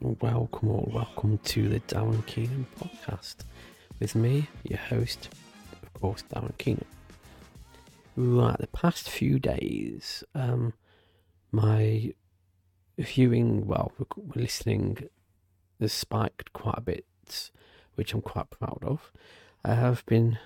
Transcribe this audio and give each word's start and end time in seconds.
Welcome 0.00 0.68
all, 0.68 0.88
welcome 0.94 1.38
to 1.38 1.68
the 1.68 1.80
Darren 1.80 2.24
Keenan 2.24 2.68
podcast 2.78 3.38
with 3.98 4.14
me, 4.14 4.46
your 4.62 4.78
host, 4.78 5.28
of 5.82 5.92
course, 5.92 6.22
Darren 6.32 6.56
Keenan. 6.56 6.84
Right, 8.14 8.56
the 8.58 8.68
past 8.68 9.10
few 9.10 9.40
days, 9.40 10.22
um, 10.36 10.72
my 11.50 12.14
viewing, 12.96 13.66
well, 13.66 13.90
listening 14.36 15.08
has 15.80 15.92
spiked 15.92 16.52
quite 16.52 16.78
a 16.78 16.82
bit, 16.82 17.50
which 17.96 18.14
I'm 18.14 18.22
quite 18.22 18.50
proud 18.50 18.78
of. 18.82 19.10
I 19.64 19.74
have 19.74 20.06
been 20.06 20.38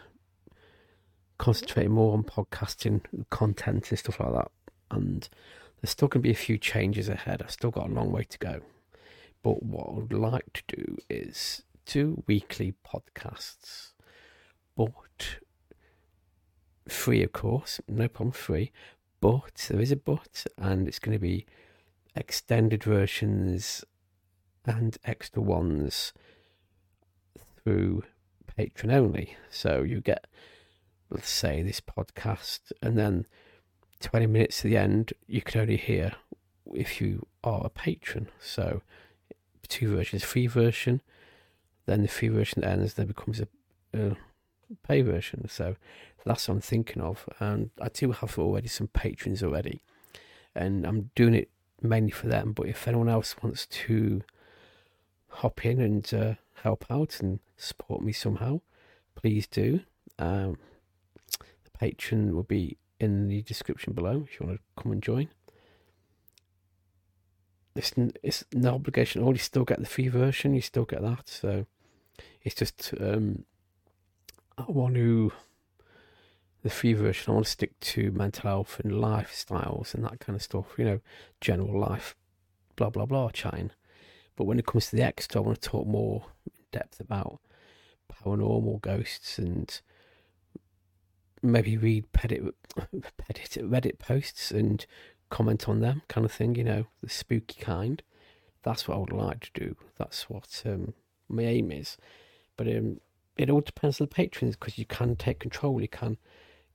concentrating 1.36 1.92
more 1.92 2.14
on 2.14 2.24
podcasting 2.24 3.02
content 3.28 3.90
and 3.90 3.98
stuff 3.98 4.18
like 4.18 4.32
that, 4.32 4.50
and 4.90 5.28
there's 5.82 5.90
still 5.90 6.08
going 6.08 6.22
to 6.22 6.26
be 6.26 6.32
a 6.32 6.34
few 6.34 6.56
changes 6.56 7.10
ahead. 7.10 7.42
I've 7.42 7.50
still 7.50 7.70
got 7.70 7.90
a 7.90 7.92
long 7.92 8.10
way 8.12 8.24
to 8.24 8.38
go. 8.38 8.62
But 9.42 9.62
what 9.62 9.88
I 9.88 9.92
would 9.94 10.12
like 10.12 10.52
to 10.52 10.76
do 10.76 10.98
is 11.10 11.62
do 11.86 12.22
weekly 12.26 12.74
podcasts, 12.86 13.92
but 14.76 15.38
free, 16.88 17.22
of 17.22 17.32
course, 17.32 17.80
no 17.88 18.08
problem, 18.08 18.32
free. 18.32 18.72
But 19.20 19.66
there 19.68 19.80
is 19.80 19.92
a 19.92 19.96
but, 19.96 20.46
and 20.58 20.88
it's 20.88 20.98
going 20.98 21.16
to 21.16 21.22
be 21.22 21.46
extended 22.14 22.84
versions 22.84 23.84
and 24.64 24.96
extra 25.04 25.42
ones 25.42 26.12
through 27.62 28.04
Patreon 28.58 28.92
only. 28.92 29.36
So 29.50 29.82
you 29.82 30.00
get, 30.00 30.26
let's 31.10 31.30
say, 31.30 31.62
this 31.62 31.80
podcast, 31.80 32.72
and 32.82 32.98
then 32.98 33.26
20 34.00 34.26
minutes 34.26 34.62
to 34.62 34.68
the 34.68 34.76
end, 34.76 35.12
you 35.26 35.40
can 35.40 35.62
only 35.62 35.76
hear 35.76 36.12
if 36.74 37.00
you 37.00 37.26
are 37.44 37.62
a 37.64 37.70
patron. 37.70 38.28
So 38.40 38.82
two 39.72 39.88
versions, 39.88 40.22
free 40.22 40.46
version, 40.46 41.00
then 41.86 42.02
the 42.02 42.08
free 42.08 42.28
version 42.28 42.62
ends, 42.62 42.94
then 42.94 43.06
becomes 43.06 43.40
a, 43.40 43.48
a 43.94 44.16
pay 44.86 45.00
version. 45.00 45.48
So 45.48 45.76
that's 46.24 46.46
what 46.46 46.56
I'm 46.56 46.60
thinking 46.60 47.02
of. 47.02 47.26
And 47.40 47.70
I 47.80 47.88
do 47.88 48.12
have 48.12 48.38
already 48.38 48.68
some 48.68 48.88
patrons 48.88 49.42
already, 49.42 49.82
and 50.54 50.86
I'm 50.86 51.10
doing 51.14 51.34
it 51.34 51.48
mainly 51.80 52.10
for 52.10 52.28
them. 52.28 52.52
But 52.52 52.66
if 52.68 52.86
anyone 52.86 53.08
else 53.08 53.34
wants 53.42 53.66
to 53.66 54.22
hop 55.28 55.64
in 55.64 55.80
and 55.80 56.14
uh, 56.14 56.34
help 56.62 56.84
out 56.90 57.20
and 57.20 57.40
support 57.56 58.02
me 58.02 58.12
somehow, 58.12 58.60
please 59.14 59.46
do. 59.46 59.80
Um, 60.18 60.58
the 61.64 61.70
Patreon 61.80 62.32
will 62.32 62.42
be 62.42 62.76
in 63.00 63.28
the 63.28 63.40
description 63.40 63.94
below 63.94 64.26
if 64.28 64.38
you 64.38 64.46
want 64.46 64.58
to 64.58 64.82
come 64.82 64.92
and 64.92 65.02
join 65.02 65.28
it's 67.74 67.92
it's 68.22 68.44
no 68.52 68.74
obligation. 68.74 69.22
All 69.22 69.32
you 69.32 69.38
still 69.38 69.64
get 69.64 69.80
the 69.80 69.86
free 69.86 70.08
version. 70.08 70.54
You 70.54 70.60
still 70.60 70.84
get 70.84 71.02
that. 71.02 71.28
So 71.28 71.66
it's 72.42 72.54
just 72.54 72.94
um, 73.00 73.44
I 74.58 74.64
want 74.68 74.94
to 74.94 75.32
the 76.62 76.70
free 76.70 76.92
version. 76.92 77.30
I 77.30 77.34
want 77.34 77.46
to 77.46 77.52
stick 77.52 77.78
to 77.80 78.12
mental 78.12 78.48
health 78.48 78.80
and 78.82 78.92
lifestyles 78.92 79.94
and 79.94 80.04
that 80.04 80.20
kind 80.20 80.36
of 80.36 80.42
stuff. 80.42 80.74
You 80.76 80.84
know, 80.84 81.00
general 81.40 81.78
life, 81.78 82.14
blah 82.76 82.90
blah 82.90 83.06
blah, 83.06 83.30
chatting. 83.30 83.70
But 84.36 84.44
when 84.44 84.58
it 84.58 84.66
comes 84.66 84.90
to 84.90 84.96
the 84.96 85.02
extra, 85.02 85.40
I 85.40 85.44
want 85.44 85.60
to 85.60 85.68
talk 85.68 85.86
more 85.86 86.26
in 86.46 86.64
depth 86.72 87.00
about 87.00 87.40
paranormal 88.10 88.80
ghosts 88.80 89.38
and 89.38 89.80
maybe 91.42 91.76
read 91.76 92.10
Reddit, 92.12 92.52
Reddit 93.02 93.98
posts 93.98 94.50
and 94.50 94.86
comment 95.32 95.68
on 95.68 95.80
them, 95.80 96.02
kind 96.08 96.24
of 96.24 96.30
thing, 96.30 96.54
you 96.54 96.62
know, 96.62 96.84
the 97.02 97.08
spooky 97.08 97.60
kind. 97.60 98.02
That's 98.62 98.86
what 98.86 98.96
I 98.96 98.98
would 98.98 99.12
like 99.12 99.40
to 99.40 99.50
do. 99.54 99.76
That's 99.98 100.28
what 100.28 100.62
um, 100.66 100.92
my 101.28 101.42
aim 101.42 101.72
is. 101.72 101.96
But 102.56 102.68
um, 102.68 103.00
it 103.36 103.50
all 103.50 103.62
depends 103.62 104.00
on 104.00 104.06
the 104.06 104.14
patrons 104.14 104.56
because 104.56 104.78
you 104.78 104.84
can 104.84 105.16
take 105.16 105.40
control. 105.40 105.80
You 105.80 105.88
can 105.88 106.18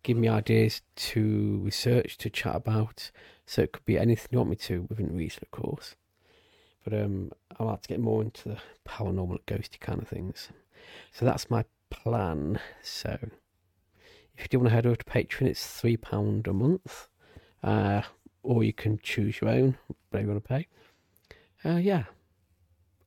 give 0.03 0.17
me 0.17 0.27
ideas 0.27 0.81
to 0.95 1.61
research, 1.63 2.17
to 2.17 2.29
chat 2.29 2.55
about. 2.55 3.11
So 3.45 3.61
it 3.61 3.71
could 3.71 3.85
be 3.85 3.97
anything 3.97 4.29
you 4.31 4.39
want 4.39 4.49
me 4.49 4.55
to 4.57 4.87
within 4.89 5.15
reason, 5.15 5.43
of 5.43 5.51
course. 5.51 5.95
But 6.83 6.93
um, 6.93 7.31
I 7.59 7.63
like 7.63 7.83
to 7.83 7.89
get 7.89 7.99
more 7.99 8.23
into 8.23 8.49
the 8.49 8.57
paranormal, 8.87 9.39
ghosty 9.45 9.79
kind 9.79 10.01
of 10.01 10.07
things. 10.07 10.49
So 11.11 11.25
that's 11.25 11.49
my 11.49 11.63
plan. 11.89 12.59
So 12.81 13.17
if 14.35 14.43
you 14.43 14.47
do 14.49 14.59
want 14.59 14.69
to 14.69 14.75
head 14.75 14.87
over 14.87 14.95
to 14.95 15.05
Patreon, 15.05 15.47
it's 15.47 15.81
£3 15.81 16.47
a 16.47 16.53
month. 16.53 17.07
Uh, 17.63 18.01
or 18.47 18.63
you 18.63 18.71
can 18.71 18.97
choose 19.03 19.41
your 19.41 19.49
own, 19.49 19.77
whatever 20.09 20.25
you 20.25 20.31
want 20.31 20.43
to 20.43 20.47
pay. 20.47 20.67
Uh, 21.65 21.75
yeah. 21.75 22.05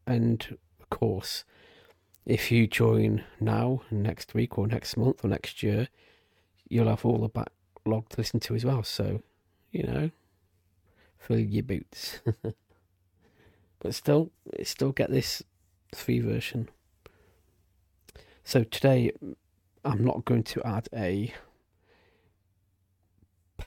And 0.06 0.59
of 0.78 0.91
course, 0.91 1.45
if 2.27 2.53
you 2.53 2.67
join 2.67 3.25
now, 3.41 3.81
next 3.91 4.34
week, 4.34 4.59
or 4.59 4.67
next 4.67 4.99
month, 4.99 5.25
or 5.25 5.29
next 5.29 5.62
year, 5.62 5.89
you'll 6.69 6.89
have 6.89 7.06
all 7.06 7.19
the 7.19 7.29
backlog 7.29 8.11
to 8.11 8.19
listen 8.19 8.39
to 8.41 8.55
as 8.55 8.67
well. 8.67 8.83
So, 8.83 9.23
you 9.73 9.84
know, 9.84 10.11
fill 11.19 11.39
your 11.39 11.62
boots. 11.62 12.21
but 13.79 13.95
still, 13.95 14.31
still 14.62 14.93
get 14.93 15.11
this 15.11 15.43
free 15.95 16.21
version. 16.21 16.69
So 18.45 18.62
today, 18.65 19.12
I'm 19.87 20.05
not 20.05 20.27
going 20.27 20.43
to 20.43 20.62
add 20.67 20.91
a 20.95 21.33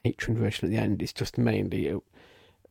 patron 0.03 0.37
version 0.37 0.67
at 0.67 0.71
the 0.71 0.77
end 0.77 1.01
is 1.01 1.13
just 1.13 1.37
mainly 1.37 1.89
uh, 1.89 1.99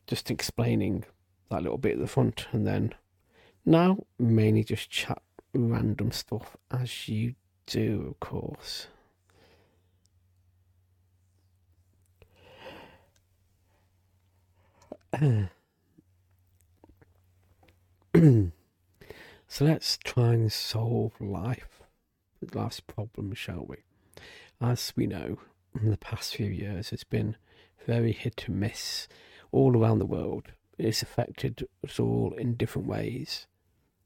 just 0.07 0.29
explaining 0.29 1.03
that 1.49 1.63
little 1.63 1.77
bit 1.77 1.93
at 1.93 1.99
the 1.99 2.07
front, 2.07 2.47
and 2.51 2.65
then 2.67 2.93
now 3.65 4.05
mainly 4.19 4.63
just 4.63 4.89
chat 4.89 5.21
random 5.53 6.11
stuff 6.11 6.57
as 6.71 7.07
you 7.07 7.35
do, 7.65 8.07
of 8.09 8.19
course. 8.19 8.87
so 19.47 19.65
let's 19.65 19.97
try 20.03 20.33
and 20.33 20.51
solve 20.51 21.13
life, 21.21 21.81
life's 22.53 22.79
problem, 22.79 23.33
shall 23.33 23.63
we? 23.67 23.77
As 24.59 24.91
we 24.95 25.05
know, 25.05 25.37
in 25.81 25.91
the 25.91 25.97
past 25.97 26.35
few 26.35 26.47
years 26.47 26.89
has 26.91 27.03
been 27.03 27.35
very 27.85 28.11
hit 28.11 28.45
and 28.47 28.59
miss 28.59 29.07
all 29.51 29.77
around 29.77 29.99
the 29.99 30.05
world. 30.05 30.51
It's 30.77 31.01
affected 31.01 31.67
us 31.83 31.99
all 31.99 32.33
in 32.37 32.55
different 32.55 32.87
ways, 32.87 33.47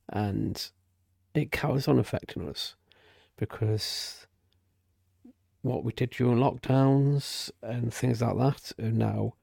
and 0.10 0.70
it 1.34 1.52
carries 1.52 1.88
on 1.88 2.00
affecting 2.00 2.48
us 2.48 2.76
because 3.38 4.28
what 5.62 5.84
we 5.84 5.92
did 5.92 6.12
during 6.12 6.38
lockdowns 6.38 7.52
and 7.62 7.94
things 7.94 8.22
like 8.22 8.38
that 8.38 8.72
are 8.80 8.92
now 8.92 9.34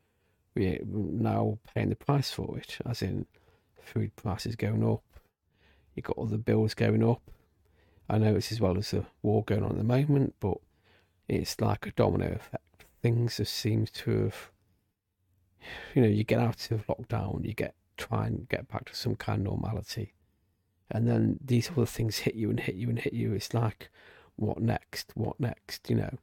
we're 0.54 0.78
now 0.84 1.58
paying 1.74 1.88
the 1.88 1.96
price 1.96 2.30
for 2.30 2.56
it, 2.58 2.78
as 2.86 3.02
in 3.02 3.26
food 3.82 4.14
prices 4.16 4.54
going 4.56 4.88
up. 4.88 5.02
you've 5.94 6.04
got 6.04 6.18
other 6.18 6.38
bills 6.38 6.74
going 6.74 7.02
up. 7.08 7.22
I 8.08 8.18
know 8.18 8.36
it's 8.36 8.52
as 8.52 8.60
well 8.60 8.78
as 8.78 8.90
the 8.90 9.04
war 9.22 9.42
going 9.44 9.64
on 9.64 9.72
at 9.72 9.78
the 9.78 9.84
moment, 9.84 10.34
but 10.38 10.58
it's 11.28 11.60
like 11.60 11.86
a 11.86 11.92
domino 11.92 12.32
effect. 12.32 12.84
Things 13.02 13.38
have 13.38 13.48
seemed 13.48 13.92
to 13.94 14.24
have, 14.24 14.50
you 15.94 16.02
know, 16.02 16.08
you 16.08 16.24
get 16.24 16.40
out 16.40 16.70
of 16.70 16.86
lockdown, 16.86 17.44
you 17.44 17.54
get 17.54 17.74
try 17.96 18.26
and 18.26 18.48
get 18.48 18.68
back 18.68 18.86
to 18.86 18.96
some 18.96 19.14
kind 19.14 19.46
of 19.46 19.52
normality, 19.52 20.14
and 20.90 21.08
then 21.08 21.38
these 21.44 21.70
other 21.70 21.86
things 21.86 22.18
hit 22.18 22.34
you 22.34 22.50
and 22.50 22.60
hit 22.60 22.74
you 22.74 22.88
and 22.88 22.98
hit 22.98 23.12
you. 23.12 23.32
It's 23.32 23.54
like, 23.54 23.90
what 24.36 24.60
next? 24.60 25.12
What 25.14 25.38
next? 25.38 25.88
You 25.88 25.96
know. 25.96 26.18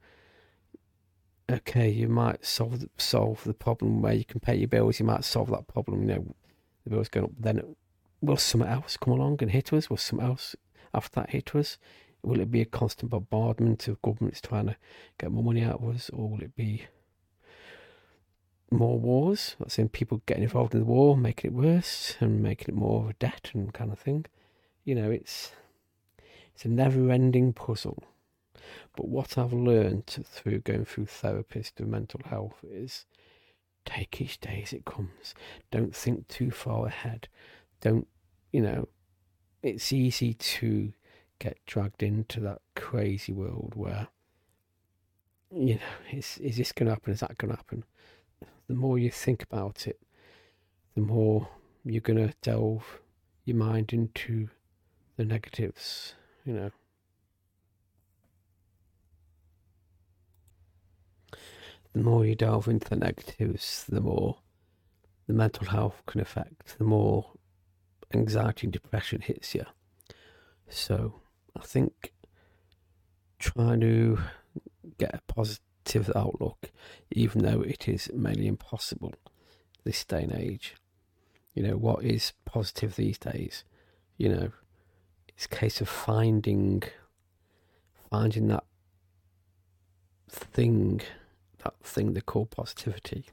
Okay, 1.52 1.90
you 1.90 2.08
might 2.08 2.46
solve 2.46 2.86
solve 2.98 3.44
the 3.44 3.54
problem 3.54 4.02
where 4.02 4.14
you 4.14 4.24
can 4.24 4.40
pay 4.40 4.56
your 4.56 4.68
bills. 4.68 5.00
You 5.00 5.06
might 5.06 5.26
solve 5.26 5.50
that 5.50 5.68
problem. 5.68 6.02
You 6.02 6.16
know, 6.16 6.36
the 6.84 6.90
bills 6.92 7.10
going 7.10 7.26
up. 7.26 7.32
Then 7.38 7.76
will 8.22 8.38
something 8.38 8.70
else 8.70 8.98
come 8.98 9.14
along 9.14 9.40
and 9.42 9.52
hit 9.52 9.74
us? 9.74 9.90
Will 9.90 9.98
something 9.98 10.28
else 10.28 10.56
after 10.94 11.20
that 11.22 11.32
hit 11.32 11.56
us? 11.56 11.78
Will 12.24 12.40
it 12.40 12.52
be 12.52 12.62
a 12.62 12.66
constant 12.66 13.12
bombardment 13.12 13.88
of 13.88 14.02
governments 14.02 14.42
trying 14.42 14.68
to 14.68 14.76
get 15.18 15.32
more 15.32 15.44
money 15.44 15.64
out 15.64 15.82
of 15.82 15.96
us, 15.96 16.10
or 16.12 16.30
will 16.30 16.42
it 16.42 16.56
be 16.56 16.86
more 18.70 19.00
wars? 19.00 19.56
That's 19.60 19.80
in 19.80 19.90
people 19.90 20.22
getting 20.26 20.44
involved 20.44 20.74
in 20.74 20.82
the 20.82 20.86
war, 20.86 21.18
making 21.18 21.52
it 21.52 21.54
worse 21.56 22.16
and 22.20 22.42
making 22.42 22.76
it 22.76 22.78
more 22.78 23.04
of 23.04 23.10
a 23.10 23.14
debt 23.14 23.52
and 23.54 23.74
kind 23.74 23.92
of 23.92 24.00
thing. 24.00 24.26
You 24.84 24.96
know, 24.96 25.10
it's 25.10 25.52
it's 26.54 26.66
a 26.66 26.70
never-ending 26.70 27.54
puzzle. 27.54 28.04
But 28.96 29.08
what 29.08 29.38
I've 29.38 29.54
learned 29.54 30.06
through 30.06 30.60
going 30.60 30.86
through 30.86 31.08
therapist 31.08 31.80
and 31.80 31.90
mental 31.90 32.22
health 32.26 32.64
is 32.64 33.06
take 33.86 34.22
each 34.22 34.40
day 34.40 34.62
as 34.64 34.74
it 34.74 34.86
comes. 34.86 35.34
Don't 35.72 35.96
think 35.96 36.28
too 36.28 36.52
far 36.52 36.86
ahead. 36.86 37.28
Don't, 37.80 38.08
you 38.52 38.62
know, 38.62 38.88
it's 39.64 39.92
easy 39.92 40.34
to 40.36 40.94
get 41.42 41.58
dragged 41.66 42.04
into 42.04 42.40
that 42.40 42.62
crazy 42.76 43.34
world 43.34 43.74
where 43.76 44.08
you 45.52 45.74
know 45.74 45.82
is 46.12 46.38
is 46.38 46.58
this 46.58 46.72
going 46.72 46.86
to 46.86 46.94
happen? 46.94 47.12
Is 47.14 47.22
that 47.22 47.38
going 47.38 47.50
to 47.50 47.58
happen? 47.58 47.84
The 48.68 48.76
more 48.76 49.00
you 49.00 49.10
think 49.10 49.42
about 49.42 49.88
it, 49.88 50.00
the 50.94 51.02
more 51.02 51.50
you're 51.84 52.00
going 52.00 52.28
to 52.28 52.34
delve 52.44 53.02
your 53.44 53.58
mind 53.58 53.92
into 53.92 54.50
the 55.18 55.26
negatives, 55.26 56.14
you 56.46 56.54
know. 56.54 56.72
The 61.94 62.00
more 62.00 62.24
you 62.24 62.36
delve 62.36 62.68
into 62.68 62.88
the 62.88 62.96
negatives, 62.96 63.86
the 63.90 64.00
more 64.00 64.38
the 65.28 65.34
mental 65.34 65.66
health 65.68 66.04
can 66.06 66.22
affect, 66.22 66.78
the 66.78 66.86
more 66.86 67.32
anxiety 68.14 68.68
and 68.68 68.74
depression 68.74 69.22
hits 69.22 69.56
you. 69.56 69.66
So 70.70 71.22
I 71.58 71.64
think 71.64 72.14
trying 73.40 73.82
to 73.82 74.20
get 74.98 75.16
a 75.16 75.22
positive 75.34 76.12
outlook, 76.16 76.72
even 77.12 77.44
though 77.44 77.62
it 77.62 77.88
is 77.88 78.10
mainly 78.14 78.48
impossible 78.48 79.14
this 79.84 80.06
day 80.06 80.24
and 80.24 80.34
age. 80.34 80.76
You 81.54 81.64
know, 81.64 81.78
what 81.78 82.04
is 82.04 82.34
positive 82.46 82.96
these 82.96 83.18
days? 83.18 83.64
You 84.18 84.30
know, 84.30 84.52
it's 85.28 85.46
a 85.46 85.50
case 85.50 85.82
of 85.82 85.90
finding 85.90 86.84
finding 88.10 88.48
that 88.48 88.66
thing 90.30 91.02
that 91.64 91.74
thing 91.84 92.14
they 92.14 92.22
call 92.22 92.46
positivity, 92.46 93.26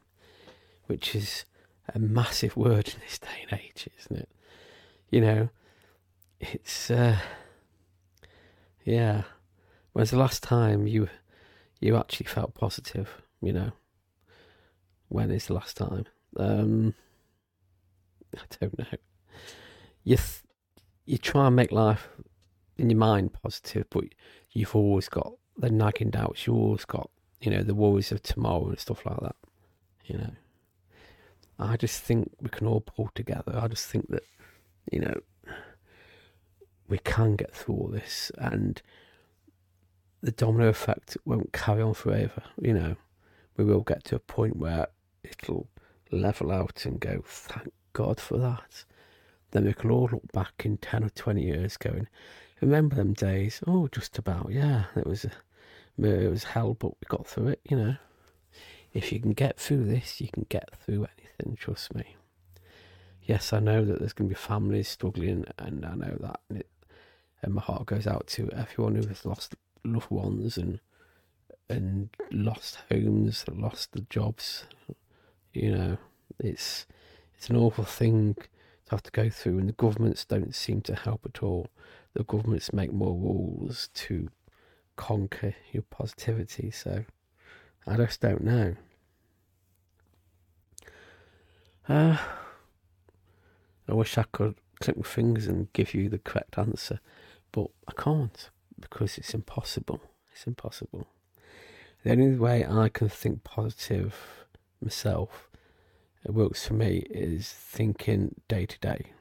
which 0.86 1.14
is 1.14 1.44
a 1.94 1.98
massive 1.98 2.56
word 2.64 2.88
in 2.88 3.00
this 3.00 3.18
day 3.18 3.46
and 3.50 3.60
age, 3.60 3.88
isn't 4.00 4.16
it? 4.20 4.28
You 5.10 5.20
know, 5.20 5.48
it's 6.40 6.90
uh, 6.90 7.18
yeah. 8.88 9.24
When's 9.92 10.10
the 10.10 10.18
last 10.18 10.42
time 10.42 10.86
you 10.86 11.08
you 11.80 11.96
actually 11.96 12.26
felt 12.26 12.54
positive? 12.54 13.22
You 13.42 13.52
know, 13.52 13.72
when 15.08 15.30
is 15.30 15.46
the 15.46 15.54
last 15.54 15.76
time? 15.76 16.06
Um, 16.36 16.94
I 18.34 18.40
don't 18.58 18.78
know. 18.78 18.98
You 20.04 20.16
th- 20.16 20.42
you 21.04 21.18
try 21.18 21.46
and 21.46 21.56
make 21.56 21.70
life 21.70 22.08
in 22.78 22.88
your 22.88 22.98
mind 22.98 23.34
positive, 23.34 23.86
but 23.90 24.04
you've 24.52 24.74
always 24.74 25.08
got 25.08 25.32
the 25.56 25.70
nagging 25.70 26.10
doubts. 26.10 26.46
You 26.46 26.54
always 26.54 26.86
got 26.86 27.10
you 27.42 27.50
know 27.50 27.62
the 27.62 27.74
worries 27.74 28.10
of 28.10 28.22
tomorrow 28.22 28.68
and 28.68 28.78
stuff 28.78 29.04
like 29.04 29.20
that. 29.20 29.36
You 30.06 30.16
know, 30.18 30.30
I 31.58 31.76
just 31.76 32.00
think 32.02 32.30
we 32.40 32.48
can 32.48 32.66
all 32.66 32.80
pull 32.80 33.10
together. 33.14 33.52
I 33.54 33.68
just 33.68 33.86
think 33.86 34.08
that 34.08 34.22
you 34.90 35.00
know 35.00 35.20
we 36.88 36.98
can 36.98 37.36
get 37.36 37.54
through 37.54 37.74
all 37.74 37.88
this, 37.88 38.32
and 38.38 38.80
the 40.22 40.32
domino 40.32 40.68
effect 40.68 41.16
won't 41.24 41.52
carry 41.52 41.82
on 41.82 41.94
forever. 41.94 42.42
You 42.60 42.74
know, 42.74 42.96
we 43.56 43.64
will 43.64 43.82
get 43.82 44.04
to 44.04 44.16
a 44.16 44.20
point 44.20 44.56
where 44.56 44.88
it'll 45.22 45.68
level 46.10 46.50
out 46.50 46.84
and 46.84 46.98
go, 47.00 47.22
thank 47.24 47.72
God 47.92 48.20
for 48.20 48.38
that. 48.38 48.84
Then 49.50 49.64
we 49.64 49.72
can 49.72 49.90
all 49.90 50.08
look 50.10 50.30
back 50.32 50.62
in 50.64 50.76
10 50.78 51.04
or 51.04 51.10
20 51.10 51.42
years 51.42 51.76
going, 51.76 52.08
remember 52.60 52.96
them 52.96 53.14
days? 53.14 53.60
Oh, 53.66 53.88
just 53.88 54.18
about, 54.18 54.50
yeah. 54.50 54.84
It 54.96 55.06
was, 55.06 55.24
a, 55.24 55.30
it 55.98 56.30
was 56.30 56.44
hell, 56.44 56.74
but 56.74 56.90
we 56.90 57.06
got 57.08 57.26
through 57.26 57.48
it, 57.48 57.60
you 57.68 57.76
know. 57.76 57.96
If 58.92 59.12
you 59.12 59.20
can 59.20 59.32
get 59.32 59.58
through 59.58 59.84
this, 59.84 60.20
you 60.20 60.28
can 60.28 60.46
get 60.48 60.70
through 60.84 61.06
anything, 61.18 61.56
trust 61.56 61.94
me. 61.94 62.16
Yes, 63.22 63.52
I 63.52 63.60
know 63.60 63.84
that 63.84 63.98
there's 63.98 64.14
going 64.14 64.30
to 64.30 64.34
be 64.34 64.40
families 64.40 64.88
struggling, 64.88 65.44
and 65.58 65.84
I 65.84 65.94
know 65.94 66.16
that. 66.20 66.40
And, 66.48 66.60
it, 66.60 66.66
and 67.42 67.54
my 67.54 67.62
heart 67.62 67.86
goes 67.86 68.06
out 68.06 68.26
to 68.28 68.50
everyone 68.50 68.94
who 68.94 69.06
has 69.06 69.24
lost 69.24 69.54
loved 69.84 70.10
ones 70.10 70.56
and 70.56 70.80
and 71.70 72.08
lost 72.30 72.78
homes, 72.90 73.44
lost 73.52 73.92
the 73.92 74.00
jobs. 74.08 74.64
You 75.52 75.72
know, 75.72 75.98
it's 76.38 76.86
it's 77.36 77.50
an 77.50 77.56
awful 77.56 77.84
thing 77.84 78.34
to 78.34 78.90
have 78.90 79.02
to 79.02 79.10
go 79.10 79.28
through, 79.28 79.58
and 79.58 79.68
the 79.68 79.74
governments 79.74 80.24
don't 80.24 80.54
seem 80.54 80.80
to 80.82 80.94
help 80.94 81.26
at 81.26 81.42
all. 81.42 81.68
The 82.14 82.24
governments 82.24 82.72
make 82.72 82.92
more 82.92 83.14
rules 83.14 83.90
to 83.94 84.28
conquer 84.96 85.54
your 85.72 85.84
positivity, 85.84 86.70
so 86.70 87.04
I 87.86 87.96
just 87.96 88.20
don't 88.20 88.42
know. 88.42 88.76
Uh, 91.88 92.18
I 93.88 93.94
wish 93.94 94.18
I 94.18 94.24
could 94.30 94.56
click 94.80 94.96
my 94.96 95.02
fingers 95.02 95.46
and 95.46 95.72
give 95.72 95.94
you 95.94 96.08
the 96.08 96.18
correct 96.18 96.58
answer, 96.58 97.00
but 97.52 97.68
I 97.86 97.92
can't 97.92 98.50
because 98.78 99.18
it's 99.18 99.34
impossible. 99.34 100.00
It's 100.32 100.46
impossible. 100.46 101.06
The 102.04 102.12
only 102.12 102.36
way 102.36 102.64
I 102.64 102.88
can 102.88 103.08
think 103.08 103.44
positive 103.44 104.14
myself 104.80 105.50
it 106.24 106.32
works 106.32 106.66
for 106.66 106.74
me 106.74 107.06
is 107.10 107.50
thinking 107.50 108.40
day 108.48 108.66
to 108.66 108.78
day, 108.80 109.12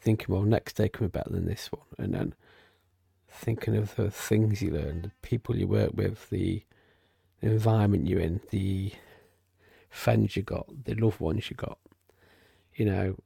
thinking 0.00 0.34
well 0.34 0.44
next 0.44 0.74
day 0.74 0.88
can 0.88 1.06
be 1.06 1.10
better 1.10 1.30
than 1.30 1.46
this 1.46 1.70
one, 1.70 1.86
and 1.98 2.14
then 2.14 2.34
thinking 3.28 3.76
of 3.76 3.96
the 3.96 4.10
things 4.10 4.62
you 4.62 4.70
learn, 4.70 5.02
the 5.02 5.10
people 5.22 5.56
you 5.56 5.66
work 5.66 5.90
with, 5.94 6.30
the, 6.30 6.64
environment 7.42 8.06
you're 8.06 8.20
in, 8.20 8.40
the 8.50 8.92
friends 9.90 10.36
you 10.36 10.42
got, 10.42 10.66
the 10.84 10.94
loved 10.94 11.20
ones 11.20 11.50
you 11.50 11.56
got. 11.56 11.78
You 12.74 12.86
know, 12.86 13.16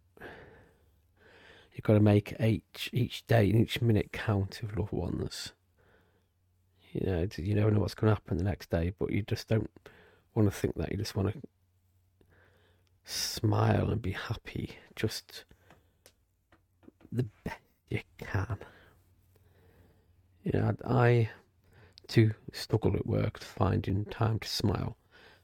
you've 1.81 1.87
got 1.87 1.95
to 1.95 2.01
make 2.01 2.35
each 2.39 2.91
each 2.93 3.27
day 3.27 3.49
and 3.49 3.59
each 3.59 3.81
minute 3.81 4.13
count 4.13 4.61
of 4.63 4.77
loved 4.77 4.93
ones. 4.93 5.55
You 6.93 7.07
know, 7.07 7.27
you 7.39 7.55
never 7.55 7.71
know 7.71 7.81
what's 7.81 7.95
going 7.95 8.11
to 8.11 8.15
happen 8.15 8.37
the 8.37 8.45
next 8.45 8.69
day, 8.69 8.93
but 8.99 9.11
you 9.11 9.23
just 9.23 9.49
don't 9.49 9.71
want 10.35 10.47
to 10.47 10.55
think 10.55 10.75
that. 10.75 10.91
You 10.91 10.99
just 10.99 11.17
want 11.17 11.33
to 11.33 11.41
smile 13.03 13.89
and 13.89 14.03
be 14.03 14.11
happy. 14.11 14.77
Just 14.95 15.45
the 17.11 17.25
best 17.45 17.57
you 17.89 18.01
can. 18.19 18.59
You 20.45 20.61
know, 20.61 20.77
I 20.85 21.31
do 22.09 22.33
struggle 22.53 22.95
at 22.95 23.07
work 23.07 23.39
to 23.39 23.47
finding 23.47 24.05
time 24.05 24.39
to 24.41 24.49
smile. 24.49 24.99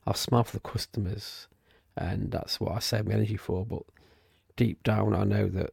I'll 0.06 0.12
smile 0.12 0.44
for 0.44 0.56
the 0.58 0.60
customers, 0.60 1.48
and 1.96 2.30
that's 2.30 2.60
what 2.60 2.72
I 2.72 2.80
save 2.80 3.06
my 3.06 3.14
energy 3.14 3.38
for. 3.38 3.64
But 3.64 3.84
deep 4.54 4.82
down, 4.82 5.14
I 5.14 5.24
know 5.24 5.48
that 5.48 5.72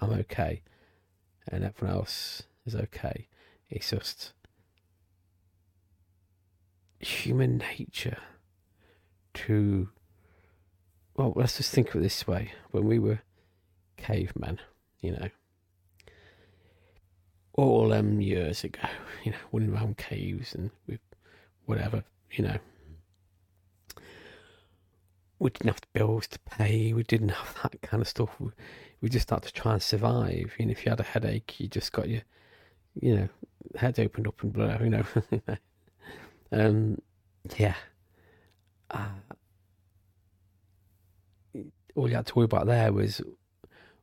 I'm 0.00 0.10
okay, 0.10 0.62
and 1.48 1.64
everyone 1.64 1.96
else 1.96 2.44
is 2.66 2.74
okay. 2.74 3.28
It's 3.68 3.90
just 3.90 4.32
human 6.98 7.58
nature 7.58 8.18
to 9.34 9.88
well, 11.14 11.32
let's 11.36 11.58
just 11.58 11.72
think 11.74 11.90
of 11.90 11.96
it 11.96 12.02
this 12.02 12.26
way. 12.26 12.52
When 12.70 12.86
we 12.86 12.98
were 12.98 13.20
cavemen, 13.96 14.60
you 15.00 15.12
know, 15.12 15.28
all 17.54 17.88
them 17.88 18.20
years 18.20 18.64
ago, 18.64 18.88
you 19.24 19.32
know, 19.32 19.38
running 19.52 19.74
around 19.74 19.98
caves 19.98 20.54
and 20.54 20.70
with 20.86 21.00
whatever, 21.66 22.04
you 22.32 22.44
know, 22.44 22.56
we 25.42 25.50
didn't 25.50 25.70
have 25.70 25.80
bills 25.92 26.28
to 26.28 26.38
pay. 26.38 26.92
We 26.92 27.02
didn't 27.02 27.30
have 27.30 27.58
that 27.62 27.82
kind 27.82 28.00
of 28.00 28.06
stuff. 28.06 28.30
We, 28.38 28.50
we 29.00 29.08
just 29.08 29.28
had 29.28 29.42
to 29.42 29.52
try 29.52 29.72
and 29.72 29.82
survive. 29.82 30.54
And 30.58 30.70
if 30.70 30.84
you 30.84 30.90
had 30.90 31.00
a 31.00 31.04
headache, 31.04 31.58
you 31.58 31.66
just 31.66 31.90
got 31.90 32.08
your, 32.08 32.22
you 32.94 33.16
know, 33.16 33.28
head 33.74 33.98
opened 33.98 34.28
up 34.28 34.40
and 34.42 34.52
blood, 34.52 34.80
you 34.80 34.90
know. 34.90 35.04
um, 36.52 36.98
yeah. 37.58 37.74
Uh, 38.88 39.08
all 41.96 42.08
you 42.08 42.14
had 42.14 42.26
to 42.26 42.34
worry 42.36 42.44
about 42.44 42.66
there 42.66 42.92
was 42.92 43.20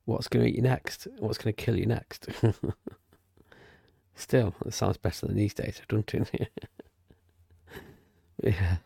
what's 0.04 0.28
going 0.28 0.44
to 0.44 0.52
eat 0.52 0.58
you 0.58 0.62
next, 0.62 1.08
what's 1.20 1.38
going 1.38 1.56
to 1.56 1.64
kill 1.64 1.78
you 1.78 1.86
next. 1.86 2.28
Still, 4.16 4.54
it 4.66 4.74
sounds 4.74 4.98
better 4.98 5.26
than 5.26 5.38
these 5.38 5.54
days, 5.54 5.82
doesn't 5.88 6.14
it? 6.14 6.50
yeah. 8.44 8.78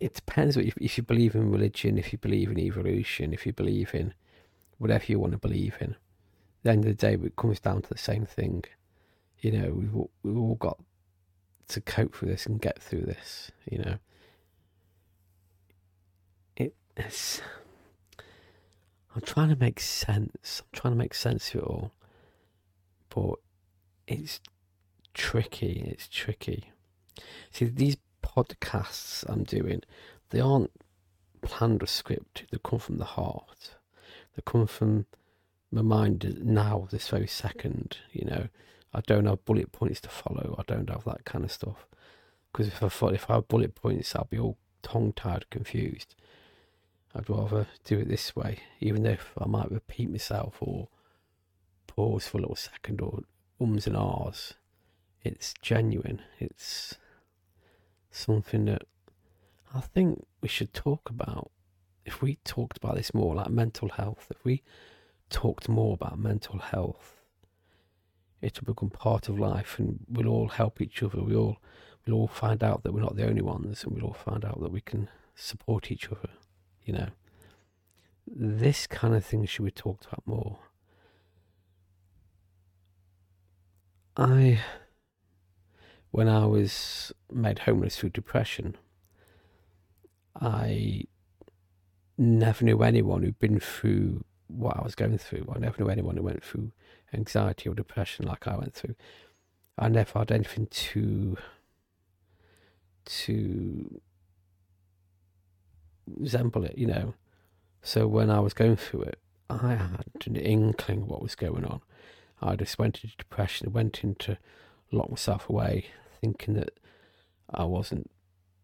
It 0.00 0.14
depends 0.14 0.56
what 0.56 0.66
you, 0.66 0.72
if 0.80 0.98
you 0.98 1.04
believe 1.04 1.34
in 1.34 1.50
religion, 1.50 1.98
if 1.98 2.12
you 2.12 2.18
believe 2.18 2.50
in 2.50 2.58
evolution, 2.58 3.32
if 3.32 3.46
you 3.46 3.52
believe 3.52 3.94
in 3.94 4.14
whatever 4.78 5.04
you 5.08 5.18
want 5.18 5.32
to 5.32 5.38
believe 5.38 5.76
in. 5.80 5.90
At 5.92 5.96
the 6.62 6.70
end 6.70 6.84
of 6.84 6.90
the 6.90 6.94
day, 6.94 7.14
it 7.14 7.36
comes 7.36 7.60
down 7.60 7.82
to 7.82 7.88
the 7.88 7.98
same 7.98 8.26
thing. 8.26 8.64
You 9.40 9.52
know, 9.52 9.70
we've 9.70 9.94
we've 10.22 10.38
all 10.38 10.56
got 10.56 10.78
to 11.68 11.80
cope 11.80 12.20
with 12.20 12.30
this 12.30 12.46
and 12.46 12.60
get 12.60 12.82
through 12.82 13.02
this. 13.02 13.50
You 13.70 13.78
know, 13.78 13.98
it's 16.96 17.40
I'm 19.14 19.20
trying 19.22 19.50
to 19.50 19.56
make 19.56 19.80
sense. 19.80 20.60
I'm 20.60 20.78
trying 20.78 20.92
to 20.92 20.98
make 20.98 21.14
sense 21.14 21.54
of 21.54 21.60
it 21.60 21.64
all. 21.64 21.92
But 23.08 23.34
it's 24.06 24.40
tricky. 25.12 25.84
It's 25.86 26.08
tricky. 26.08 26.72
See, 27.52 27.66
these 27.66 27.96
podcasts 28.34 29.24
I'm 29.28 29.44
doing, 29.44 29.82
they 30.30 30.40
aren't 30.40 30.70
planned 31.42 31.82
or 31.82 31.86
scripted. 31.86 32.48
They 32.50 32.58
come 32.62 32.78
from 32.78 32.98
the 32.98 33.04
heart. 33.04 33.76
They 34.34 34.42
come 34.44 34.66
from 34.66 35.06
my 35.70 35.82
mind 35.82 36.38
now, 36.42 36.88
this 36.90 37.08
very 37.08 37.26
second. 37.26 37.98
You 38.12 38.24
know, 38.26 38.48
I 38.92 39.00
don't 39.00 39.26
have 39.26 39.44
bullet 39.44 39.72
points 39.72 40.00
to 40.02 40.08
follow. 40.08 40.56
I 40.58 40.62
don't 40.66 40.90
have 40.90 41.04
that 41.04 41.24
kind 41.24 41.44
of 41.44 41.52
stuff. 41.52 41.86
Because 42.52 42.68
if 42.68 42.82
I 42.82 42.88
thought 42.88 43.14
if 43.14 43.28
I 43.30 43.36
had 43.36 43.48
bullet 43.48 43.74
points, 43.74 44.14
I'd 44.14 44.30
be 44.30 44.38
all 44.38 44.56
tongue 44.82 45.12
tied, 45.14 45.50
confused. 45.50 46.14
I'd 47.14 47.30
rather 47.30 47.68
do 47.84 47.98
it 47.98 48.08
this 48.08 48.34
way, 48.34 48.60
even 48.80 49.06
if 49.06 49.32
I 49.38 49.46
might 49.46 49.70
repeat 49.70 50.10
myself 50.10 50.56
or 50.60 50.88
pause 51.86 52.26
for 52.26 52.38
a 52.38 52.40
little 52.40 52.56
second 52.56 53.00
or 53.00 53.20
ums 53.60 53.86
and 53.86 53.96
ahs. 53.96 54.54
It's 55.22 55.54
genuine. 55.62 56.22
It's 56.38 56.96
something 58.14 58.66
that 58.66 58.82
I 59.74 59.80
think 59.80 60.24
we 60.40 60.48
should 60.48 60.72
talk 60.72 61.10
about. 61.10 61.50
If 62.04 62.22
we 62.22 62.36
talked 62.44 62.76
about 62.76 62.96
this 62.96 63.14
more, 63.14 63.34
like 63.34 63.50
mental 63.50 63.88
health, 63.88 64.26
if 64.30 64.44
we 64.44 64.62
talked 65.30 65.68
more 65.68 65.94
about 65.94 66.18
mental 66.18 66.58
health, 66.58 67.20
it 68.40 68.60
will 68.60 68.74
become 68.74 68.90
part 68.90 69.28
of 69.28 69.38
life, 69.38 69.78
and 69.78 70.00
we'll 70.08 70.28
all 70.28 70.48
help 70.48 70.80
each 70.80 71.02
other. 71.02 71.22
We 71.22 71.34
all 71.34 71.56
we'll 72.06 72.16
all 72.16 72.28
find 72.28 72.62
out 72.62 72.82
that 72.82 72.92
we're 72.92 73.00
not 73.00 73.16
the 73.16 73.26
only 73.26 73.42
ones, 73.42 73.84
and 73.84 73.94
we'll 73.94 74.04
all 74.04 74.12
find 74.12 74.44
out 74.44 74.60
that 74.60 74.70
we 74.70 74.82
can 74.82 75.08
support 75.34 75.90
each 75.90 76.08
other. 76.08 76.30
You 76.84 76.92
know, 76.92 77.08
this 78.26 78.86
kind 78.86 79.14
of 79.14 79.24
thing 79.24 79.46
should 79.46 79.64
be 79.64 79.70
talked 79.70 80.06
about 80.06 80.26
more. 80.26 80.58
I, 84.16 84.60
when 86.14 86.28
I 86.28 86.46
was 86.46 87.12
made 87.32 87.58
homeless 87.58 87.96
through 87.96 88.10
depression, 88.10 88.76
I 90.40 91.06
never 92.16 92.64
knew 92.64 92.80
anyone 92.84 93.24
who'd 93.24 93.40
been 93.40 93.58
through 93.58 94.24
what 94.46 94.76
I 94.76 94.82
was 94.82 94.94
going 94.94 95.18
through. 95.18 95.52
I 95.52 95.58
never 95.58 95.82
knew 95.82 95.90
anyone 95.90 96.16
who 96.16 96.22
went 96.22 96.44
through 96.44 96.70
anxiety 97.12 97.68
or 97.68 97.74
depression 97.74 98.26
like 98.26 98.46
I 98.46 98.56
went 98.56 98.74
through. 98.74 98.94
I 99.76 99.88
never 99.88 100.20
had 100.20 100.30
anything 100.30 100.68
to 100.68 101.36
to 103.06 104.00
resemble 106.06 106.64
it, 106.64 106.78
you 106.78 106.86
know. 106.86 107.14
So 107.82 108.06
when 108.06 108.30
I 108.30 108.38
was 108.38 108.54
going 108.54 108.76
through 108.76 109.02
it, 109.02 109.18
I 109.50 109.74
had 109.74 110.06
an 110.26 110.36
inkling 110.36 111.02
of 111.02 111.08
what 111.08 111.22
was 111.22 111.34
going 111.34 111.64
on. 111.64 111.80
I 112.40 112.54
just 112.54 112.78
went 112.78 113.02
into 113.02 113.16
depression, 113.16 113.72
went 113.72 114.04
into 114.04 114.38
lock 114.92 115.10
myself 115.10 115.50
away, 115.50 115.86
thinking 116.24 116.54
that 116.54 116.70
I 117.50 117.64
wasn't 117.64 118.10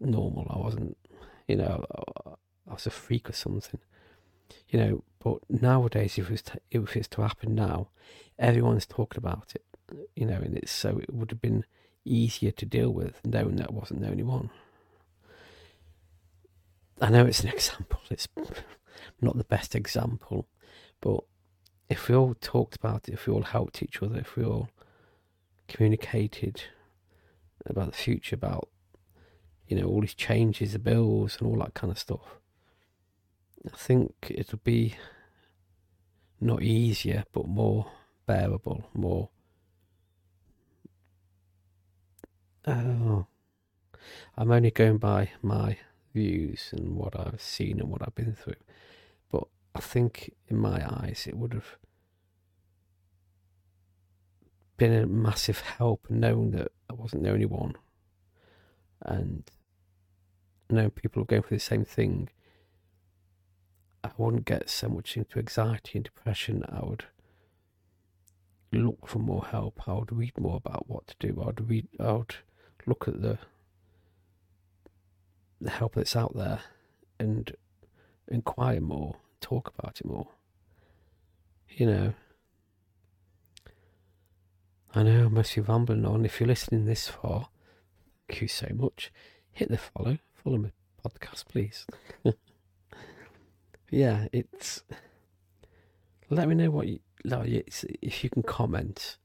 normal. 0.00 0.46
I 0.48 0.58
wasn't, 0.58 0.96
you 1.46 1.56
know, 1.56 1.84
I 2.68 2.72
was 2.72 2.86
a 2.86 2.90
freak 2.90 3.28
or 3.28 3.34
something, 3.34 3.80
you 4.70 4.78
know. 4.78 5.04
But 5.22 5.38
nowadays, 5.50 6.16
if 6.16 6.26
it 6.26 6.30
was 6.30 6.42
to, 6.42 6.60
if 6.70 6.96
it's 6.96 7.08
to 7.08 7.22
happen 7.22 7.54
now, 7.54 7.88
everyone's 8.38 8.86
talking 8.86 9.18
about 9.18 9.52
it, 9.54 9.64
you 10.16 10.24
know, 10.24 10.36
and 10.36 10.56
it's 10.56 10.72
so 10.72 10.98
it 10.98 11.12
would 11.12 11.30
have 11.30 11.42
been 11.42 11.64
easier 12.04 12.50
to 12.52 12.64
deal 12.64 12.90
with 12.90 13.20
knowing 13.24 13.56
that 13.56 13.68
I 13.68 13.72
wasn't 13.72 14.00
the 14.00 14.08
only 14.08 14.22
one. 14.22 14.48
I 17.02 17.10
know 17.10 17.26
it's 17.26 17.42
an 17.42 17.48
example, 17.54 18.00
it's 18.10 18.28
not 19.20 19.36
the 19.36 19.44
best 19.44 19.74
example, 19.74 20.46
but 21.02 21.20
if 21.90 22.08
we 22.08 22.14
all 22.14 22.34
talked 22.40 22.76
about 22.76 23.08
it, 23.08 23.14
if 23.14 23.26
we 23.26 23.34
all 23.34 23.42
helped 23.42 23.82
each 23.82 24.02
other, 24.02 24.18
if 24.18 24.36
we 24.36 24.44
all 24.44 24.70
communicated 25.68 26.62
about 27.66 27.92
the 27.92 27.96
future, 27.96 28.34
about 28.34 28.68
you 29.68 29.80
know 29.80 29.86
all 29.86 30.00
these 30.00 30.14
changes, 30.14 30.72
the 30.72 30.78
bills, 30.78 31.36
and 31.38 31.48
all 31.48 31.58
that 31.58 31.74
kind 31.74 31.90
of 31.90 31.98
stuff, 31.98 32.40
I 33.66 33.76
think 33.76 34.12
it'll 34.30 34.60
be 34.64 34.96
not 36.40 36.62
easier, 36.62 37.24
but 37.32 37.46
more 37.46 37.90
bearable, 38.26 38.88
more. 38.94 39.28
Oh, 42.66 43.26
I'm 44.36 44.50
only 44.50 44.70
going 44.70 44.98
by 44.98 45.30
my 45.42 45.76
views 46.14 46.70
and 46.72 46.96
what 46.96 47.18
I've 47.18 47.40
seen 47.40 47.80
and 47.80 47.90
what 47.90 48.02
I've 48.02 48.14
been 48.14 48.34
through. 48.34 48.54
But 49.30 49.44
I 49.74 49.80
think 49.80 50.32
in 50.48 50.58
my 50.58 50.84
eyes 50.84 51.26
it 51.26 51.36
would 51.36 51.52
have 51.52 51.76
been 54.80 54.94
a 54.94 55.06
massive 55.06 55.60
help 55.60 56.06
knowing 56.08 56.52
that 56.52 56.72
I 56.88 56.94
wasn't 56.94 57.24
the 57.24 57.30
only 57.30 57.44
one. 57.44 57.74
And 59.02 59.44
knowing 60.70 60.88
people 60.92 61.20
are 61.20 61.26
going 61.26 61.42
through 61.42 61.58
the 61.58 61.62
same 61.62 61.84
thing, 61.84 62.30
I 64.02 64.08
wouldn't 64.16 64.46
get 64.46 64.70
so 64.70 64.88
much 64.88 65.18
into 65.18 65.38
anxiety 65.38 65.98
and 65.98 66.04
depression. 66.04 66.64
I 66.66 66.80
would 66.82 67.04
look 68.72 69.06
for 69.06 69.18
more 69.18 69.44
help. 69.44 69.86
I 69.86 69.92
would 69.92 70.12
read 70.12 70.40
more 70.40 70.56
about 70.56 70.88
what 70.88 71.06
to 71.08 71.14
do. 71.18 71.38
I 71.42 71.46
would 71.46 71.68
read. 71.68 71.86
I 72.00 72.12
would 72.12 72.36
look 72.86 73.06
at 73.06 73.20
the 73.20 73.38
the 75.60 75.70
help 75.70 75.96
that's 75.96 76.16
out 76.16 76.34
there 76.34 76.60
and 77.18 77.54
inquire 78.28 78.80
more, 78.80 79.16
talk 79.42 79.74
about 79.78 80.00
it 80.00 80.06
more. 80.06 80.28
You 81.68 81.84
know, 81.84 82.14
I 84.92 85.04
know 85.04 85.26
I 85.26 85.28
must 85.28 85.54
be 85.54 85.60
rambling 85.60 86.04
on. 86.04 86.24
If 86.24 86.40
you're 86.40 86.48
listening 86.48 86.84
this 86.84 87.06
far, 87.06 87.48
thank 88.28 88.42
you 88.42 88.48
so 88.48 88.66
much. 88.74 89.12
Hit 89.52 89.68
the 89.68 89.78
follow, 89.78 90.18
follow 90.34 90.58
my 90.58 90.72
podcast, 91.04 91.46
please. 91.46 91.86
yeah, 93.90 94.26
it's. 94.32 94.82
Let 96.28 96.48
me 96.48 96.56
know 96.56 96.70
what 96.70 96.88
you 96.88 96.98
like. 97.24 97.48
If 98.02 98.24
you 98.24 98.30
can 98.30 98.42
comment 98.42 99.16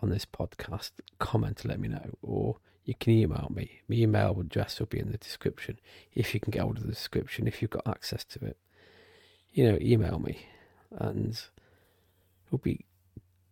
on 0.00 0.10
this 0.10 0.24
podcast, 0.24 0.92
comment, 1.18 1.64
let 1.64 1.80
me 1.80 1.88
know, 1.88 2.10
or 2.22 2.58
you 2.84 2.94
can 2.94 3.12
email 3.14 3.50
me. 3.52 3.80
My 3.88 3.96
email 3.96 4.38
address 4.38 4.78
will 4.78 4.86
be 4.86 5.00
in 5.00 5.10
the 5.10 5.18
description. 5.18 5.80
If 6.14 6.34
you 6.34 6.40
can 6.40 6.52
get 6.52 6.62
hold 6.62 6.76
of 6.76 6.84
the 6.84 6.92
description, 6.92 7.48
if 7.48 7.60
you've 7.60 7.72
got 7.72 7.86
access 7.86 8.24
to 8.26 8.44
it, 8.44 8.58
you 9.52 9.68
know, 9.68 9.78
email 9.80 10.20
me, 10.20 10.46
and 10.92 11.40
it'll 12.46 12.58
be 12.58 12.84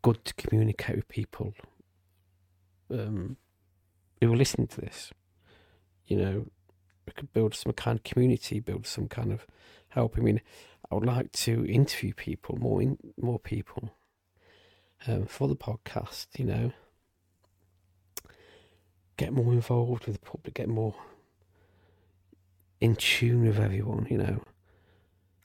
good 0.07 0.25
to 0.25 0.35
communicate 0.35 0.95
with 0.95 1.09
people 1.09 1.53
um, 2.93 3.37
who 4.21 4.33
are 4.33 4.37
listening 4.37 4.69
to 4.69 4.81
this. 4.81 5.11
You 6.07 6.17
know, 6.17 6.47
we 7.07 7.13
could 7.13 7.33
build 7.33 7.55
some 7.55 7.73
kind 7.73 7.99
of 7.99 8.05
community, 8.05 8.61
build 8.61 8.87
some 8.87 9.09
kind 9.09 9.33
of 9.33 9.47
help. 9.89 10.17
I 10.17 10.21
mean, 10.21 10.41
I 10.91 10.95
would 10.95 11.07
like 11.07 11.33
to 11.33 11.67
interview 11.67 12.15
people, 12.15 12.57
more 12.57 12.81
in, 12.81 12.99
more 13.21 13.41
people, 13.41 13.91
um, 15.09 15.27
for 15.27 15.49
the 15.49 15.57
podcast. 15.57 16.27
You 16.39 16.45
know 16.45 16.73
get 19.17 19.33
more 19.33 19.53
involved 19.53 20.07
with 20.07 20.21
the 20.21 20.27
public, 20.27 20.55
get 20.55 20.69
more 20.69 20.95
in 22.81 22.95
tune 22.97 23.47
with 23.47 23.59
everyone, 23.59 24.07
you 24.11 24.19
know. 24.19 24.43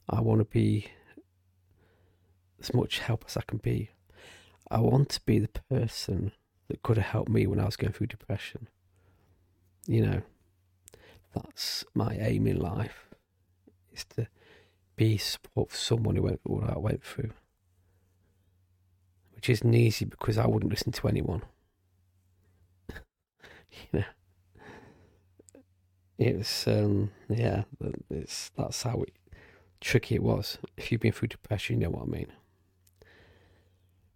I 0.10 0.20
want 0.20 0.40
to 0.40 0.46
be 0.46 0.88
as 2.60 2.74
much 2.74 3.00
help 3.00 3.24
as 3.28 3.38
I 3.38 3.42
can 3.48 3.60
be. 3.60 3.90
I 4.72 4.80
want 4.80 5.10
to 5.10 5.22
be 5.26 5.38
the 5.38 5.50
person 5.70 6.32
that 6.70 6.82
could 6.82 6.96
have 6.98 7.08
helped 7.08 7.30
me 7.30 7.46
when 7.46 7.60
I 7.60 7.66
was 7.66 7.76
going 7.76 7.92
through 7.92 8.08
depression. 8.08 8.70
You 9.86 10.06
know, 10.06 10.22
that's 11.36 11.84
my 11.94 12.16
aim 12.16 12.48
in 12.48 12.58
life, 12.58 13.10
is 13.94 14.06
to 14.16 14.28
be 14.96 15.18
support 15.18 15.72
for 15.72 15.78
someone 15.78 16.16
who 16.16 16.22
went 16.22 16.42
through 16.42 16.56
what 16.56 16.70
I 16.70 16.78
went 16.78 17.04
through. 17.04 17.32
Which 19.36 19.50
isn't 19.50 19.74
easy 19.74 20.06
because 20.06 20.38
I 20.38 20.48
wouldn't 20.48 20.72
listen 20.72 20.94
to 20.94 21.08
anyone. 21.10 21.42
you 22.90 22.96
know, 23.92 24.04
it's 26.18 26.66
um, 26.66 27.12
yeah, 27.28 27.64
it's 28.10 28.52
that's 28.56 28.84
how 28.84 29.02
it, 29.02 29.14
tricky 29.82 30.16
it 30.16 30.24
was. 30.24 30.60
If 30.78 30.94
you've 30.94 31.02
been 31.02 31.12
through 31.12 31.28
depression, 31.28 31.82
you 31.82 31.88
know 31.88 31.98
what 31.98 32.04
I 32.04 32.12
mean. 32.12 32.32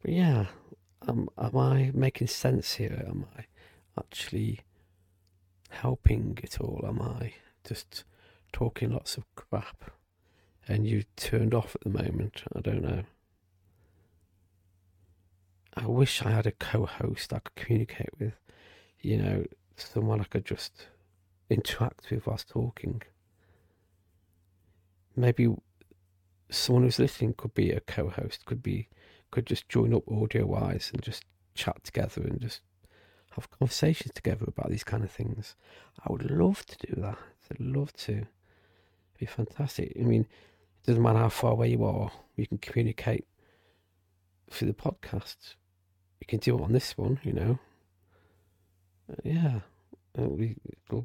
But 0.06 0.14
yeah, 0.14 0.46
am 1.08 1.30
am 1.36 1.58
I 1.58 1.90
making 1.96 2.28
sense 2.28 2.76
here? 2.76 3.04
Am 3.08 3.26
I 3.36 3.46
actually 3.98 4.60
helping 5.72 6.38
at 6.44 6.62
all? 6.62 6.86
Am 6.88 7.02
I 7.02 7.34
just 7.68 8.04
talking 8.54 8.92
lots 8.92 9.18
of 9.18 9.24
crap 9.34 9.90
and 10.68 10.86
you 10.86 11.06
turned 11.16 11.56
off 11.56 11.74
at 11.74 11.82
the 11.82 11.90
moment? 11.90 12.44
I 12.56 12.62
don't 12.62 12.84
know. 12.84 13.02
I 15.74 15.88
wish 15.88 16.22
I 16.22 16.30
had 16.30 16.46
a 16.46 16.52
co-host 16.52 17.34
I 17.34 17.40
could 17.40 17.56
communicate 17.56 18.12
with 18.20 18.34
you 19.02 19.18
know, 19.18 19.46
someone 19.76 20.22
I 20.22 20.26
could 20.26 20.46
just 20.46 20.86
interact 21.50 22.12
with 22.12 22.28
whilst 22.28 22.50
talking. 22.50 23.02
Maybe 25.16 25.52
someone 26.52 26.84
who's 26.84 27.00
listening 27.00 27.34
could 27.36 27.56
be 27.56 27.72
a 27.72 27.80
co-host, 27.80 28.46
could 28.46 28.62
be 28.62 28.88
could 29.36 29.46
just 29.46 29.68
join 29.68 29.94
up 29.94 30.10
audio 30.10 30.46
wise 30.46 30.92
and 30.94 31.04
just 31.04 31.26
chat 31.56 31.84
together 31.84 32.22
and 32.22 32.40
just 32.40 32.62
have 33.32 33.52
conversations 33.52 34.14
together 34.14 34.46
about 34.48 34.70
these 34.70 34.86
kind 34.86 35.04
of 35.04 35.12
things. 35.12 35.56
I 36.00 36.12
would 36.12 36.32
love 36.32 36.66
to 36.66 36.88
do 36.88 37.02
that. 37.02 37.18
I'd 37.52 37.60
love 37.60 37.92
to. 37.94 38.12
It'd 38.14 38.28
be 39.20 39.26
fantastic. 39.26 39.92
I 40.00 40.04
mean, 40.04 40.22
it 40.22 40.88
doesn't 40.88 41.04
matter 41.04 41.20
how 41.20 41.30
far 41.30 41.52
away 41.52 41.70
you 41.70 41.84
are, 41.84 42.12
you 42.38 42.48
can 42.48 42.60
communicate 42.60 43.26
through 44.50 44.70
the 44.70 44.74
podcast. 44.74 45.56
You 46.22 46.28
can 46.28 46.40
do 46.40 46.58
it 46.58 46.62
on 46.62 46.72
this 46.72 46.98
one, 46.98 47.20
you 47.24 47.34
know, 47.34 47.60
uh, 49.12 49.16
yeah, 49.24 49.60
it'll 50.18 50.38
be, 50.38 50.56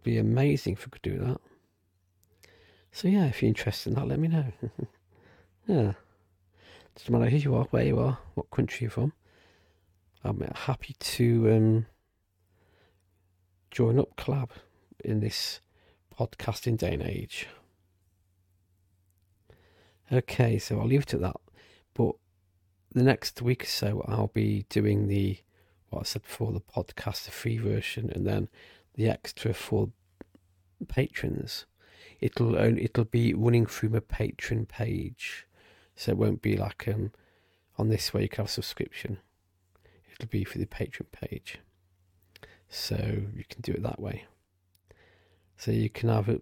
be 0.04 0.18
amazing 0.18 0.74
if 0.74 0.86
we 0.86 0.90
could 0.90 1.02
do 1.02 1.18
that. 1.18 1.40
So 2.92 3.08
yeah, 3.08 3.24
if 3.24 3.42
you're 3.42 3.48
interested 3.48 3.90
in 3.90 3.96
that, 3.96 4.06
let 4.06 4.20
me 4.20 4.28
know. 4.28 4.46
yeah. 5.66 5.92
Doesn't 6.96 7.12
matter 7.12 7.30
who 7.30 7.36
you 7.36 7.54
are, 7.54 7.64
where 7.64 7.84
you 7.84 7.98
are, 7.98 8.18
what 8.34 8.50
country 8.50 8.84
you're 8.84 8.90
from. 8.90 9.12
I'm 10.22 10.40
happy 10.54 10.94
to 10.98 11.50
um, 11.50 11.86
join 13.70 13.98
up, 13.98 14.16
collab 14.16 14.50
in 15.04 15.20
this 15.20 15.60
podcasting 16.18 16.76
day 16.76 16.92
and 16.92 17.02
age. 17.02 17.48
Okay, 20.12 20.58
so 20.58 20.80
I'll 20.80 20.86
leave 20.86 21.02
it 21.02 21.14
at 21.14 21.20
that. 21.20 21.36
But 21.94 22.12
the 22.92 23.02
next 23.02 23.40
week 23.40 23.62
or 23.62 23.66
so, 23.66 24.04
I'll 24.08 24.32
be 24.34 24.66
doing 24.68 25.06
the 25.06 25.38
what 25.88 26.00
I 26.00 26.02
said 26.04 26.22
before, 26.22 26.52
the 26.52 26.60
podcast, 26.60 27.24
the 27.24 27.30
free 27.30 27.58
version, 27.58 28.10
and 28.14 28.26
then 28.26 28.48
the 28.94 29.08
extra 29.08 29.52
for 29.54 29.90
patrons. 30.88 31.66
It'll 32.20 32.56
only, 32.56 32.84
it'll 32.84 33.04
be 33.04 33.34
running 33.34 33.66
through 33.66 33.90
my 33.90 34.00
Patreon 34.00 34.68
page, 34.68 35.46
so 36.00 36.12
it 36.12 36.16
won't 36.16 36.40
be 36.40 36.56
like 36.56 36.88
um 36.88 37.12
on 37.76 37.90
this 37.90 38.14
way 38.14 38.22
you 38.22 38.28
can 38.28 38.38
have 38.38 38.48
a 38.48 38.52
subscription. 38.52 39.18
It'll 40.12 40.30
be 40.30 40.44
for 40.44 40.56
the 40.56 40.64
Patreon 40.64 41.12
page, 41.12 41.58
so 42.70 42.96
you 43.34 43.44
can 43.46 43.60
do 43.60 43.72
it 43.72 43.82
that 43.82 44.00
way. 44.00 44.24
So 45.58 45.72
you 45.72 45.90
can 45.90 46.08
have 46.08 46.30
it, 46.30 46.40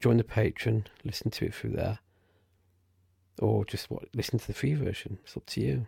join 0.00 0.16
the 0.16 0.24
Patreon, 0.24 0.86
listen 1.04 1.30
to 1.32 1.44
it 1.44 1.54
through 1.54 1.72
there, 1.72 1.98
or 3.38 3.66
just 3.66 3.90
what 3.90 4.04
listen 4.14 4.38
to 4.38 4.46
the 4.46 4.54
free 4.54 4.72
version. 4.72 5.18
It's 5.22 5.36
up 5.36 5.44
to 5.46 5.60
you. 5.60 5.86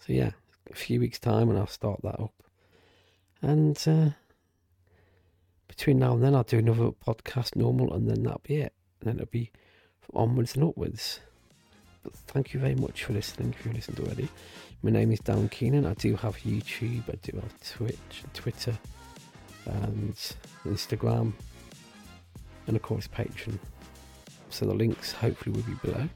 So 0.00 0.12
yeah, 0.12 0.32
a 0.72 0.74
few 0.74 0.98
weeks 0.98 1.20
time, 1.20 1.50
and 1.50 1.58
I'll 1.58 1.68
start 1.68 2.00
that 2.02 2.18
up. 2.18 2.34
And 3.42 3.80
uh, 3.86 4.10
between 5.68 6.00
now 6.00 6.14
and 6.14 6.24
then, 6.24 6.34
I'll 6.34 6.42
do 6.42 6.58
another 6.58 6.90
podcast, 6.90 7.54
normal, 7.54 7.94
and 7.94 8.10
then 8.10 8.24
that'll 8.24 8.40
be 8.42 8.56
it. 8.56 8.74
And 9.00 9.08
then 9.08 9.14
it'll 9.20 9.30
be 9.30 9.52
onwards 10.12 10.56
and 10.56 10.64
upwards. 10.64 11.20
But 12.02 12.14
thank 12.28 12.54
you 12.54 12.60
very 12.60 12.74
much 12.74 13.04
for 13.04 13.12
listening. 13.12 13.54
If 13.56 13.64
you've 13.64 13.74
listened 13.74 14.00
already, 14.00 14.28
my 14.82 14.90
name 14.90 15.12
is 15.12 15.20
Dan 15.20 15.48
Keenan. 15.48 15.86
I 15.86 15.94
do 15.94 16.16
have 16.16 16.36
YouTube. 16.38 17.08
I 17.08 17.16
do 17.22 17.38
have 17.38 17.60
Twitch, 17.60 18.22
Twitter, 18.32 18.78
and 19.66 20.14
Instagram, 20.64 21.32
and 22.66 22.76
of 22.76 22.82
course 22.82 23.06
Patreon. 23.06 23.58
So 24.48 24.66
the 24.66 24.74
links 24.74 25.12
hopefully 25.12 25.54
will 25.54 25.62
be 25.62 25.74
below. 25.82 26.08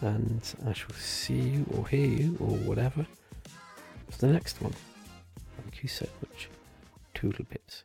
And 0.00 0.40
I 0.66 0.72
shall 0.72 0.94
see 0.96 1.38
you 1.38 1.66
or 1.76 1.86
hear 1.86 2.06
you 2.06 2.36
or 2.40 2.56
whatever 2.56 3.06
for 4.08 4.18
the 4.18 4.28
next 4.28 4.62
one. 4.62 4.72
Thank 5.60 5.82
you 5.82 5.88
so 5.90 6.06
much. 6.22 6.48
Toodle 7.12 7.44
bits. 7.50 7.84